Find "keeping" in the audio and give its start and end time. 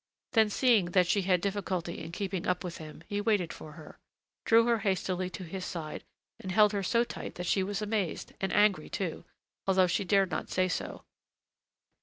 2.11-2.47